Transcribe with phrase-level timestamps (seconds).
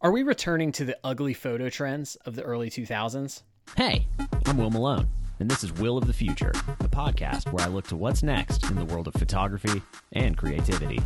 [0.00, 3.42] Are we returning to the ugly photo trends of the early 2000s?
[3.76, 4.06] Hey,
[4.46, 5.08] I'm Will Malone,
[5.40, 8.70] and this is Will of the Future, the podcast where I look to what's next
[8.70, 9.82] in the world of photography
[10.12, 11.00] and creativity.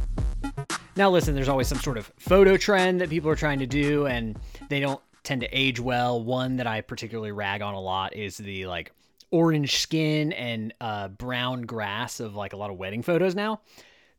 [0.94, 4.06] Now, listen, there's always some sort of photo trend that people are trying to do,
[4.06, 6.22] and they don't tend to age well.
[6.22, 8.92] One that I particularly rag on a lot is the like
[9.30, 13.62] orange skin and uh, brown grass of like a lot of wedding photos now.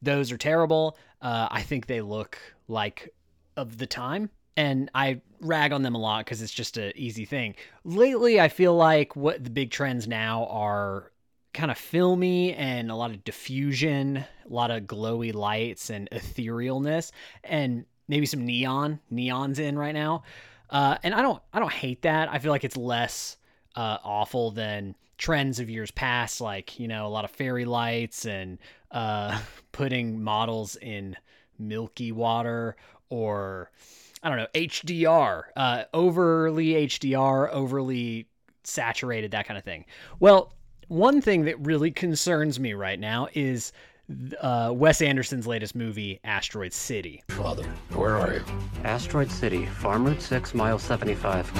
[0.01, 0.97] Those are terrible.
[1.21, 3.13] Uh, I think they look like
[3.55, 7.25] of the time and I rag on them a lot because it's just an easy
[7.25, 7.55] thing.
[7.83, 11.11] Lately, I feel like what the big trends now are
[11.53, 17.11] kind of filmy and a lot of diffusion, a lot of glowy lights and etherealness,
[17.43, 18.99] and maybe some neon.
[19.09, 20.23] Neon's in right now,
[20.69, 22.29] uh, and I don't I don't hate that.
[22.29, 23.37] I feel like it's less
[23.75, 28.25] uh, awful than trends of years past, like you know a lot of fairy lights
[28.25, 28.57] and
[28.91, 29.39] uh,
[29.71, 31.15] putting models in
[31.59, 32.75] milky water
[33.09, 33.71] or
[34.23, 38.25] I don't know, HDR, uh, overly HDR, overly
[38.63, 39.85] saturated, that kind of thing.
[40.21, 40.53] Well,
[40.87, 43.73] one thing that really concerns me right now is
[44.41, 47.21] uh, Wes Anderson's latest movie, Asteroid City.
[47.29, 48.43] Father, where are you?
[48.85, 51.51] Asteroid City, Farm Route 6, mile 75.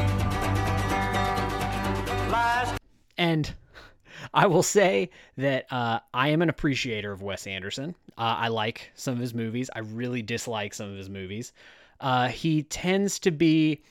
[3.17, 3.53] And
[4.33, 7.93] I will say that uh, I am an appreciator of Wes Anderson.
[8.17, 9.69] Uh, I like some of his movies.
[9.75, 11.51] I really dislike some of his movies.
[12.03, 13.81] Uh, he tends to be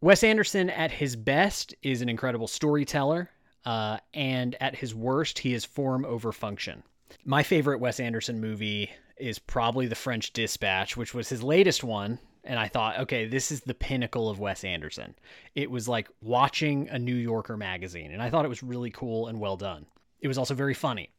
[0.00, 3.30] Wes Anderson at his best is an incredible storyteller,
[3.66, 6.82] uh, and at his worst, he is form over function.
[7.26, 12.18] My favorite Wes Anderson movie is probably The French Dispatch, which was his latest one.
[12.42, 15.14] And I thought, okay, this is the pinnacle of Wes Anderson.
[15.54, 19.28] It was like watching a New Yorker magazine, and I thought it was really cool
[19.28, 19.86] and well done.
[20.20, 21.10] It was also very funny.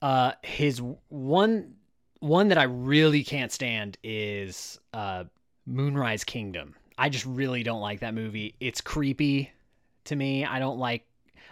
[0.00, 1.74] Uh, his one
[2.22, 5.24] one that I really can't stand is uh,
[5.66, 6.76] Moonrise Kingdom.
[6.96, 8.54] I just really don't like that movie.
[8.60, 9.50] It's creepy
[10.04, 10.44] to me.
[10.44, 11.04] I don't like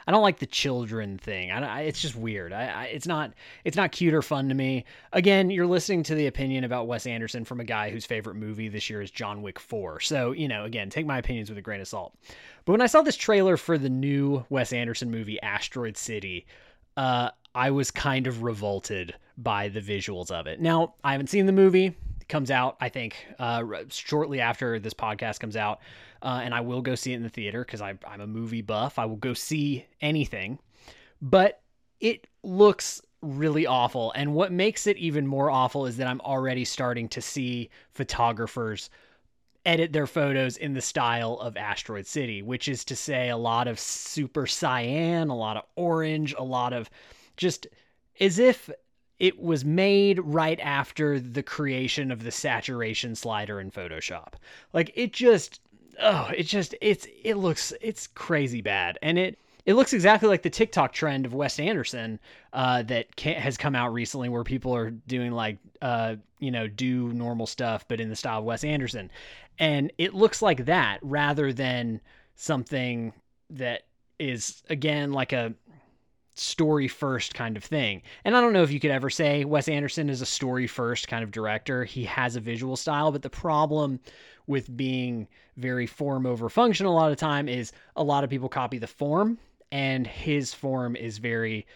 [0.06, 1.50] I don't like the children thing.
[1.50, 2.52] I, I it's just weird.
[2.52, 3.32] I, I, it's not
[3.64, 4.84] it's not cute or fun to me.
[5.12, 8.68] Again, you're listening to the opinion about Wes Anderson from a guy whose favorite movie
[8.68, 9.98] this year is John Wick 4.
[9.98, 12.14] So, you know, again, take my opinions with a grain of salt.
[12.64, 16.46] But when I saw this trailer for the new Wes Anderson movie Asteroid City,
[16.96, 20.60] uh, I was kind of revolted by the visuals of it.
[20.60, 21.86] Now, I haven't seen the movie.
[22.20, 25.80] It comes out, I think, uh, shortly after this podcast comes out,
[26.22, 28.98] uh, and I will go see it in the theater because I'm a movie buff.
[28.98, 30.58] I will go see anything,
[31.22, 31.62] but
[32.00, 34.12] it looks really awful.
[34.12, 38.90] And what makes it even more awful is that I'm already starting to see photographers
[39.66, 43.68] edit their photos in the style of Asteroid City, which is to say a lot
[43.68, 46.88] of super cyan, a lot of orange, a lot of
[47.36, 47.66] just
[48.20, 48.70] as if
[49.20, 54.34] it was made right after the creation of the saturation slider in Photoshop.
[54.72, 55.60] Like it just
[56.00, 58.98] oh, it just it's it looks it's crazy bad.
[59.02, 62.18] And it it looks exactly like the TikTok trend of Wes Anderson
[62.54, 67.12] uh, that has come out recently, where people are doing like, uh, you know, do
[67.12, 69.10] normal stuff, but in the style of Wes Anderson.
[69.58, 72.00] And it looks like that rather than
[72.36, 73.12] something
[73.50, 73.82] that
[74.18, 75.52] is, again, like a
[76.40, 78.02] story first kind of thing.
[78.24, 81.06] And I don't know if you could ever say Wes Anderson is a story first
[81.06, 81.84] kind of director.
[81.84, 84.00] He has a visual style, but the problem
[84.46, 85.28] with being
[85.58, 88.86] very form over function a lot of time is a lot of people copy the
[88.86, 89.38] form
[89.70, 91.66] and his form is very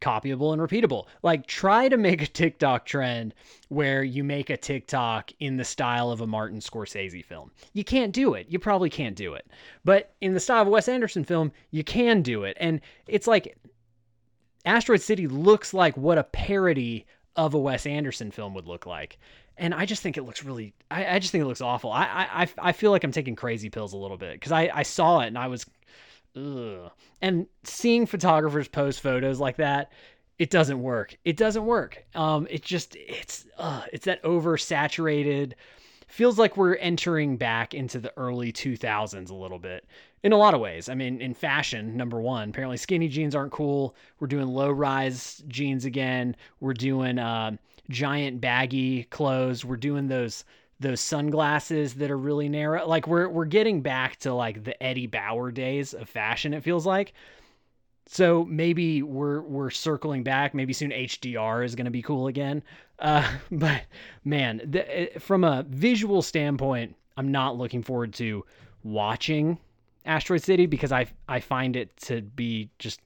[0.00, 1.06] copyable and repeatable.
[1.22, 3.34] Like try to make a TikTok trend
[3.68, 7.52] where you make a TikTok in the style of a Martin Scorsese film.
[7.74, 8.46] You can't do it.
[8.48, 9.46] You probably can't do it.
[9.84, 12.56] But in the style of a Wes Anderson film, you can do it.
[12.60, 13.56] And it's like
[14.64, 17.06] Asteroid City looks like what a parody
[17.36, 19.18] of a Wes Anderson film would look like.
[19.56, 21.92] And I just think it looks really, I, I just think it looks awful.
[21.92, 24.82] I, I, I feel like I'm taking crazy pills a little bit because I, I
[24.82, 25.66] saw it and I was,
[26.34, 26.90] ugh.
[27.20, 29.92] And seeing photographers post photos like that,
[30.38, 31.14] it doesn't work.
[31.24, 32.02] It doesn't work.
[32.14, 33.46] Um, it just, it's,
[33.92, 35.52] it's that oversaturated,
[36.10, 39.84] feels like we're entering back into the early 2000s a little bit
[40.22, 40.88] in a lot of ways.
[40.88, 43.94] I mean, in fashion, number one, apparently skinny jeans aren't cool.
[44.18, 46.36] We're doing low rise jeans again.
[46.60, 47.56] We're doing uh,
[47.88, 49.64] giant baggy clothes.
[49.64, 50.44] We're doing those
[50.80, 52.86] those sunglasses that are really narrow.
[52.86, 56.54] Like we're we're getting back to like the Eddie Bauer days of fashion.
[56.54, 57.12] It feels like.
[58.06, 60.54] So maybe we're we're circling back.
[60.54, 62.62] Maybe soon HDR is going to be cool again.
[62.98, 63.82] Uh, but
[64.24, 68.44] man, the, from a visual standpoint, I'm not looking forward to
[68.82, 69.58] watching
[70.06, 73.00] Asteroid City because I I find it to be just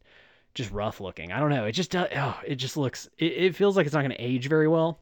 [0.54, 1.32] just rough looking.
[1.32, 1.64] I don't know.
[1.64, 4.48] It just oh, it just looks it, it feels like it's not going to age
[4.48, 4.98] very well.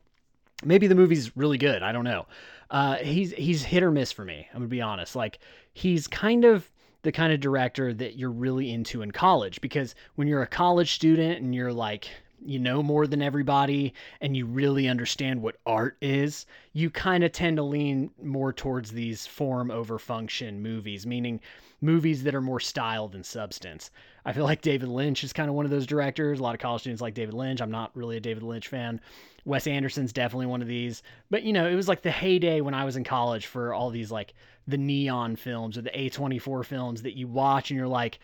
[0.65, 1.83] Maybe the movie's really good.
[1.83, 2.27] I don't know.
[2.71, 4.49] Uh, he's he's hit or miss for me.
[4.53, 5.15] I'm gonna be honest.
[5.15, 5.39] Like
[5.75, 6.69] he's kind of
[7.03, 10.93] the kind of director that you're really into in college because when you're a college
[10.93, 12.09] student and you're like
[12.45, 17.33] you know more than everybody and you really understand what art is, you kind of
[17.33, 21.41] tend to lean more towards these form over function movies, meaning
[21.81, 23.91] movies that are more style than substance.
[24.25, 26.39] I feel like David Lynch is kind of one of those directors.
[26.39, 27.61] A lot of college students like David Lynch.
[27.61, 29.01] I'm not really a David Lynch fan.
[29.45, 31.03] Wes Anderson's definitely one of these.
[31.31, 33.91] But you know, it was like the heyday when I was in college for all
[33.91, 34.35] these like
[34.67, 38.19] the neon films or the A24 films that you watch and you're like,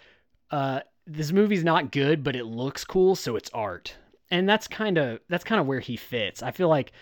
[0.50, 3.96] uh, this movie's not good, but it looks cool, so it's art.
[4.30, 6.42] And that's kind of that's kind of where he fits.
[6.42, 6.92] I feel like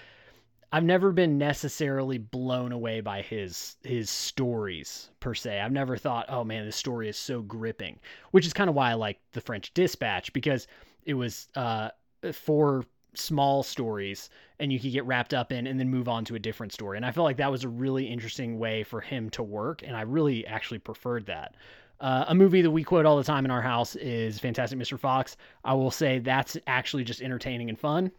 [0.73, 5.61] I've never been necessarily blown away by his his stories per se.
[5.61, 7.99] I've never thought, "Oh man, this story is so gripping,"
[8.31, 10.69] which is kind of why I like The French Dispatch because
[11.05, 11.91] it was uh
[12.33, 12.85] four
[13.19, 16.39] small stories and you could get wrapped up in and then move on to a
[16.39, 16.97] different story.
[16.97, 19.97] And I felt like that was a really interesting way for him to work and
[19.97, 21.55] I really actually preferred that.
[22.01, 24.99] Uh, a movie that we quote all the time in our house is Fantastic Mr.
[24.99, 25.37] Fox.
[25.65, 28.13] I will say that's actually just entertaining and fun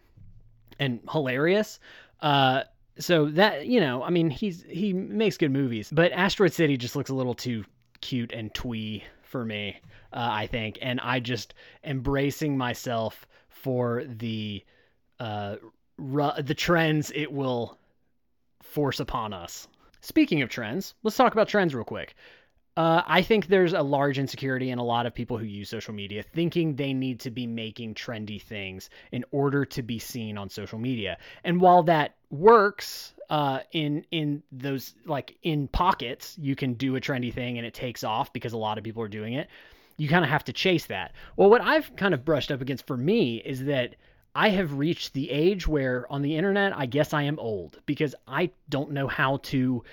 [0.80, 1.78] and hilarious.
[2.20, 2.64] Uh,
[2.98, 6.96] so that you know, I mean, he's he makes good movies, but Asteroid City just
[6.96, 7.64] looks a little too
[8.00, 9.80] cute and twee for me.
[10.12, 11.54] Uh, I think, and I just
[11.84, 14.64] embracing myself for the
[15.20, 15.56] uh,
[15.96, 17.78] ru- the trends it will
[18.62, 19.68] force upon us.
[20.00, 22.14] Speaking of trends, let's talk about trends real quick.
[22.76, 25.92] Uh, I think there's a large insecurity in a lot of people who use social
[25.92, 30.48] media thinking they need to be making trendy things in order to be seen on
[30.48, 31.18] social media.
[31.42, 37.00] And while that works uh, in in those like in pockets, you can do a
[37.00, 39.48] trendy thing and it takes off because a lot of people are doing it.
[39.96, 41.14] You kind of have to chase that.
[41.36, 43.96] Well, what I've kind of brushed up against for me is that
[44.34, 48.14] I have reached the age where on the internet, I guess I am old because
[48.26, 49.84] I don't know how to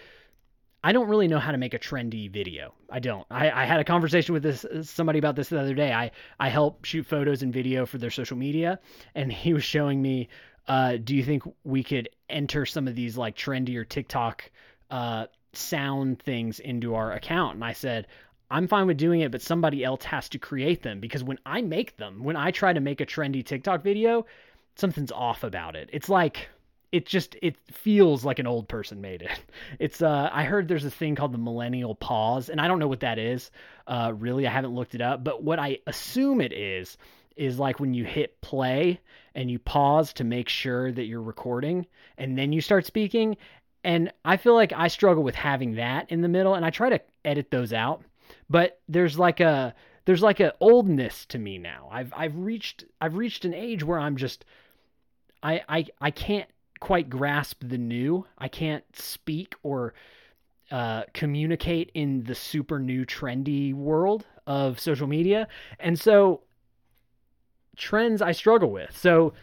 [0.85, 2.75] I don't really know how to make a trendy video.
[2.91, 3.25] I don't.
[3.31, 5.91] I, I had a conversation with this somebody about this the other day.
[5.91, 8.79] I I help shoot photos and video for their social media,
[9.15, 10.29] and he was showing me.
[10.67, 14.51] Uh, do you think we could enter some of these like trendy or TikTok
[14.91, 17.55] uh, sound things into our account?
[17.55, 18.05] And I said,
[18.49, 21.61] I'm fine with doing it, but somebody else has to create them because when I
[21.61, 24.25] make them, when I try to make a trendy TikTok video,
[24.75, 25.89] something's off about it.
[25.91, 26.49] It's like
[26.91, 29.31] it just it feels like an old person made it.
[29.79, 32.87] It's uh I heard there's a thing called the millennial pause and I don't know
[32.87, 33.51] what that is.
[33.87, 36.97] Uh really I haven't looked it up, but what I assume it is
[37.35, 39.01] is like when you hit play
[39.33, 41.85] and you pause to make sure that you're recording
[42.17, 43.37] and then you start speaking
[43.83, 46.89] and I feel like I struggle with having that in the middle and I try
[46.89, 48.03] to edit those out.
[48.49, 49.73] But there's like a
[50.05, 51.89] there's like a oldness to me now.
[51.91, 54.45] I've I've reached I've reached an age where I'm just
[55.41, 56.49] I I I can't
[56.79, 58.25] quite grasp the new.
[58.37, 59.93] I can't speak or
[60.71, 65.47] uh, communicate in the super new trendy world of social media.
[65.79, 66.41] And so
[67.75, 68.95] trends I struggle with.
[68.97, 69.33] So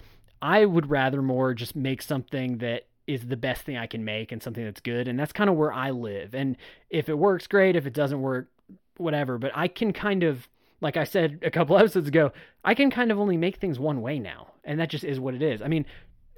[0.40, 4.32] I would rather more just make something that is the best thing I can make
[4.32, 5.08] and something that's good.
[5.08, 6.34] And that's kind of where I live.
[6.34, 6.56] And
[6.90, 7.76] if it works, great.
[7.76, 8.48] If it doesn't work,
[8.96, 9.38] whatever.
[9.38, 10.48] But I can kind of,
[10.80, 12.32] like I said a couple episodes ago,
[12.64, 14.52] I can kind of only make things one way now.
[14.64, 15.60] And that just is what it is.
[15.62, 15.86] I mean,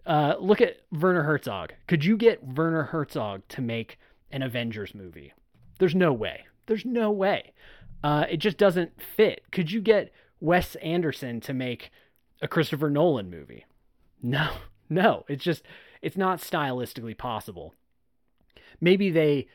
[0.07, 1.73] uh, look at Werner Herzog.
[1.87, 3.99] Could you get Werner Herzog to make
[4.31, 5.33] an Avengers movie?
[5.79, 6.45] There's no way.
[6.67, 7.53] There's no way.
[8.03, 9.43] Uh, it just doesn't fit.
[9.51, 11.91] Could you get Wes Anderson to make
[12.43, 13.65] a Christopher Nolan movie?
[14.23, 14.51] No,
[14.91, 15.25] no.
[15.29, 15.63] It's just,
[16.03, 17.75] it's not stylistically possible.
[18.81, 19.49] Maybe they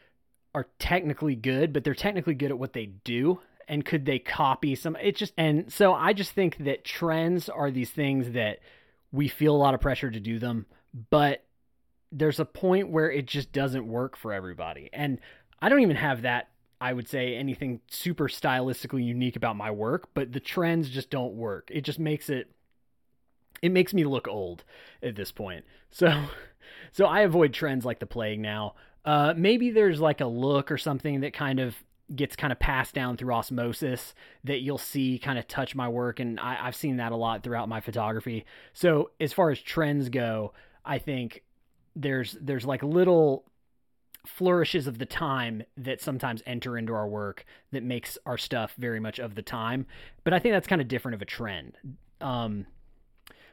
[0.53, 3.39] are technically good, but they're technically good at what they do.
[3.67, 4.95] And could they copy some?
[4.95, 8.59] It just, and so I just think that trends are these things that
[9.11, 10.65] we feel a lot of pressure to do them,
[11.09, 11.43] but
[12.11, 14.89] there's a point where it just doesn't work for everybody.
[14.91, 15.19] And
[15.61, 16.49] I don't even have that,
[16.81, 21.33] I would say, anything super stylistically unique about my work, but the trends just don't
[21.33, 21.69] work.
[21.71, 22.51] It just makes it
[23.61, 24.63] it makes me look old
[25.03, 25.65] at this point.
[25.91, 26.25] So
[26.91, 28.75] so I avoid trends like the plague now.
[29.05, 31.75] Uh maybe there's like a look or something that kind of
[32.15, 36.19] gets kind of passed down through osmosis that you'll see kind of touch my work
[36.19, 38.45] and I, have seen that a lot throughout my photography.
[38.73, 40.53] So as far as trends go
[40.85, 41.43] i think
[41.95, 43.45] there's there's like little
[44.25, 48.99] flourishes of the time that sometimes enter into our work that makes our stuff very
[48.99, 49.85] much of the time
[50.23, 51.77] but i think that's kind of different of a trend.
[52.21, 52.65] Um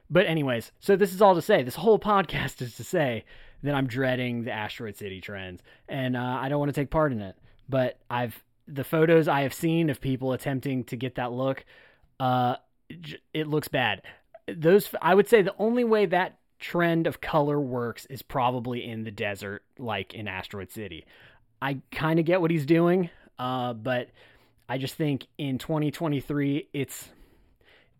[0.09, 3.25] but anyways so this is all to say this whole podcast is to say
[3.63, 7.13] that i'm dreading the asteroid city trends and uh, i don't want to take part
[7.13, 7.37] in it
[7.69, 11.65] but I've the photos I have seen of people attempting to get that look,
[12.19, 12.57] uh,
[13.33, 14.03] it looks bad.
[14.49, 19.05] Those I would say the only way that trend of color works is probably in
[19.05, 21.05] the desert, like in Asteroid City.
[21.61, 24.09] I kind of get what he's doing, uh, but
[24.69, 27.09] I just think in 2023, it's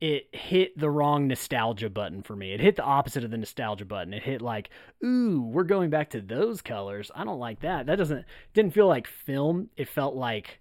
[0.01, 2.53] it hit the wrong nostalgia button for me.
[2.53, 4.13] It hit the opposite of the nostalgia button.
[4.13, 4.71] It hit like,
[5.05, 7.11] ooh, we're going back to those colors.
[7.15, 7.87] I don't like that.
[7.87, 9.71] That doesn't didn't feel like film.
[9.77, 10.61] It felt like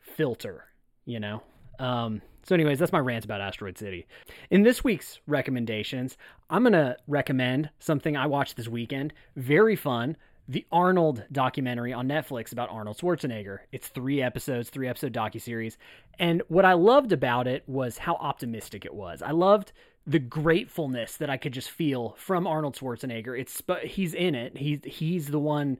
[0.00, 0.64] filter,
[1.04, 1.42] you know.
[1.78, 4.06] Um, so, anyways, that's my rant about Asteroid City.
[4.50, 6.16] In this week's recommendations,
[6.48, 9.12] I'm gonna recommend something I watched this weekend.
[9.36, 10.16] Very fun.
[10.50, 13.58] The Arnold documentary on Netflix about Arnold Schwarzenegger.
[13.70, 15.76] It's three episodes, three episode docuseries.
[16.18, 19.20] And what I loved about it was how optimistic it was.
[19.20, 19.72] I loved
[20.06, 23.38] the gratefulness that I could just feel from Arnold Schwarzenegger.
[23.38, 24.56] It's he's in it.
[24.56, 25.76] He's he's the one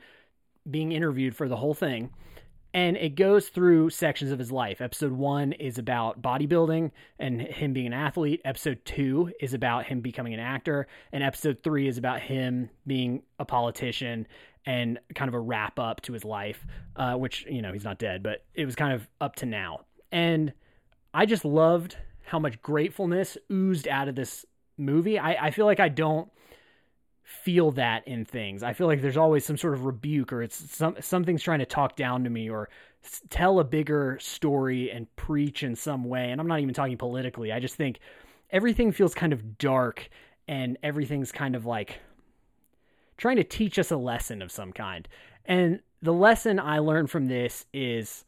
[0.70, 2.10] being interviewed for the whole thing
[2.74, 4.80] and it goes through sections of his life.
[4.80, 8.42] Episode one is about bodybuilding and him being an athlete.
[8.44, 10.86] Episode two is about him becoming an actor.
[11.12, 14.26] And episode three is about him being a politician
[14.68, 17.98] and kind of a wrap up to his life, uh, which, you know, he's not
[17.98, 19.80] dead, but it was kind of up to now.
[20.12, 20.52] And
[21.14, 21.96] I just loved
[22.26, 24.44] how much gratefulness oozed out of this
[24.76, 25.18] movie.
[25.18, 26.30] I, I feel like I don't
[27.22, 28.62] feel that in things.
[28.62, 31.66] I feel like there's always some sort of rebuke or it's some something's trying to
[31.66, 32.68] talk down to me or
[33.30, 36.30] tell a bigger story and preach in some way.
[36.30, 37.52] And I'm not even talking politically.
[37.52, 38.00] I just think
[38.50, 40.10] everything feels kind of dark
[40.46, 42.00] and everything's kind of like
[43.18, 45.06] trying to teach us a lesson of some kind.
[45.44, 48.24] And the lesson I learned from this is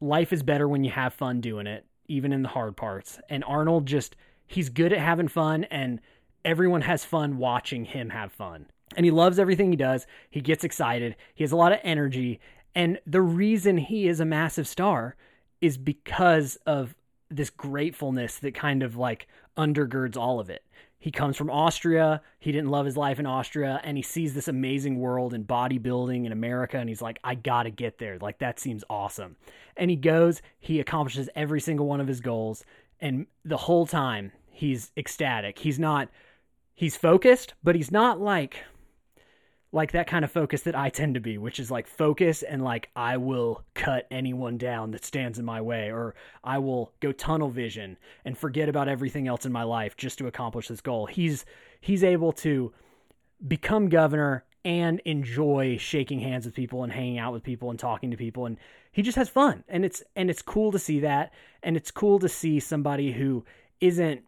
[0.00, 3.18] life is better when you have fun doing it, even in the hard parts.
[3.28, 4.14] And Arnold just
[4.46, 6.00] he's good at having fun and
[6.44, 8.66] everyone has fun watching him have fun.
[8.94, 10.06] And he loves everything he does.
[10.30, 11.16] He gets excited.
[11.34, 12.40] He has a lot of energy.
[12.74, 15.16] And the reason he is a massive star
[15.60, 16.94] is because of
[17.30, 19.26] this gratefulness that kind of like
[19.56, 20.64] undergirds all of it.
[21.02, 22.22] He comes from Austria.
[22.38, 23.80] He didn't love his life in Austria.
[23.82, 26.78] And he sees this amazing world in bodybuilding in America.
[26.78, 28.18] And he's like, I got to get there.
[28.20, 29.34] Like, that seems awesome.
[29.76, 32.64] And he goes, he accomplishes every single one of his goals.
[33.00, 35.58] And the whole time, he's ecstatic.
[35.58, 36.08] He's not
[36.72, 38.62] he's focused, but he's not like
[39.72, 42.62] like that kind of focus that I tend to be, which is like focus and
[42.62, 46.14] like I will cut anyone down that stands in my way, or
[46.44, 50.26] I will go tunnel vision and forget about everything else in my life just to
[50.26, 51.06] accomplish this goal.
[51.06, 51.46] He's
[51.80, 52.72] he's able to
[53.48, 58.12] become governor and enjoy shaking hands with people and hanging out with people and talking
[58.12, 58.56] to people and
[58.92, 61.32] he just has fun and it's and it's cool to see that
[61.64, 63.44] and it's cool to see somebody who
[63.80, 64.22] isn't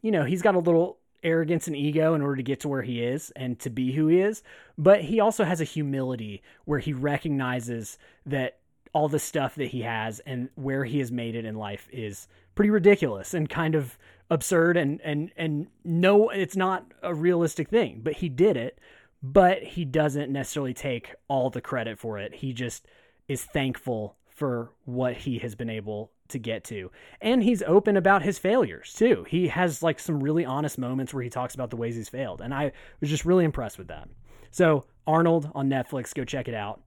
[0.00, 2.82] you know he's got a little arrogance and ego in order to get to where
[2.82, 4.42] he is and to be who he is,
[4.78, 8.58] but he also has a humility where he recognizes that
[8.92, 12.26] all the stuff that he has and where he has made it in life is
[12.54, 13.96] pretty ridiculous and kind of
[14.30, 18.78] absurd and and and no it's not a realistic thing, but he did it,
[19.22, 22.34] but he doesn't necessarily take all the credit for it.
[22.34, 22.86] He just
[23.28, 26.90] is thankful for what he has been able to get to.
[27.20, 29.24] And he's open about his failures too.
[29.28, 32.40] He has like some really honest moments where he talks about the ways he's failed.
[32.40, 34.08] And I was just really impressed with that.
[34.50, 36.80] So, Arnold on Netflix, go check it out.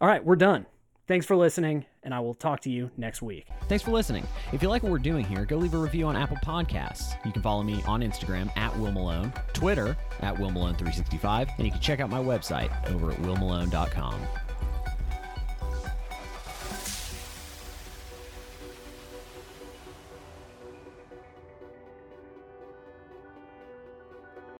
[0.00, 0.66] All right, we're done.
[1.10, 3.48] Thanks for listening, and I will talk to you next week.
[3.68, 4.24] Thanks for listening.
[4.52, 7.16] If you like what we're doing here, go leave a review on Apple Podcasts.
[7.26, 11.72] You can follow me on Instagram at Will Malone, Twitter at Will Malone365, and you
[11.72, 14.20] can check out my website over at willmalone.com.